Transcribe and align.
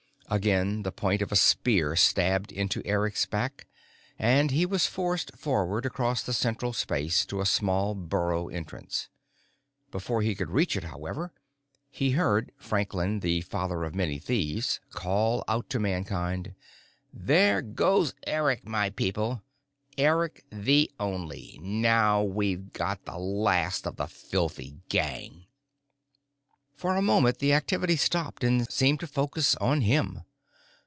Again 0.33 0.83
the 0.83 0.93
point 0.93 1.21
of 1.21 1.33
a 1.33 1.35
spear 1.35 1.97
stabbed 1.97 2.53
into 2.53 2.81
Eric's 2.85 3.25
back, 3.25 3.67
and 4.17 4.49
he 4.49 4.65
was 4.65 4.87
forced 4.87 5.35
forward 5.35 5.85
across 5.85 6.23
the 6.23 6.31
central 6.31 6.71
space 6.71 7.25
to 7.25 7.41
a 7.41 7.45
small 7.45 7.93
burrow 7.95 8.47
entrance. 8.47 9.09
Before 9.91 10.21
he 10.21 10.33
could 10.33 10.49
reach 10.49 10.77
it, 10.77 10.85
however, 10.85 11.33
he 11.89 12.11
heard 12.11 12.53
Franklin 12.57 13.19
the 13.19 13.41
Father 13.41 13.83
of 13.83 13.93
Many 13.93 14.19
Thieves 14.19 14.79
call 14.91 15.43
out 15.49 15.69
to 15.71 15.81
Mankind: 15.81 16.55
"There 17.11 17.61
goes 17.61 18.13
Eric, 18.25 18.65
my 18.65 18.89
people. 18.89 19.43
Eric 19.97 20.45
the 20.49 20.89
Only. 20.97 21.59
Now 21.61 22.23
we've 22.23 22.71
got 22.71 23.03
the 23.03 23.17
last 23.17 23.85
of 23.85 23.97
the 23.97 24.07
filthy 24.07 24.77
gang!" 24.87 25.47
For 26.73 26.95
a 26.95 27.01
moment, 27.03 27.37
the 27.37 27.53
activity 27.53 27.95
stopped 27.95 28.43
and 28.43 28.67
seemed 28.71 29.01
to 29.01 29.05
focus 29.05 29.55
on 29.57 29.81
him. 29.81 30.23